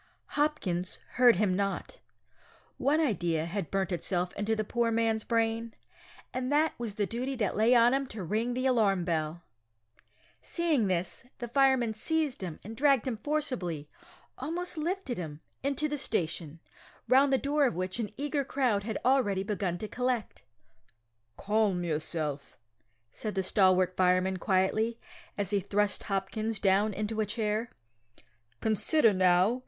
[0.29, 1.99] Hopkins heard him not.
[2.79, 5.75] One idea had burnt itself into the poor man's brain,
[6.33, 9.43] and that was the duty that lay on him to ring the alarm bell!
[10.41, 13.91] Seeing this, the fireman seized him, and dragged him forcibly
[14.39, 16.59] almost lifted him into the station,
[17.07, 20.41] round the door of which an eager crowd had already begun to collect.
[21.37, 22.57] "Calm yourself,"
[23.11, 24.99] said the stalwart fireman quietly,
[25.37, 27.69] as he thrust Hopkins down into a chair.
[28.61, 29.59] "Consider now.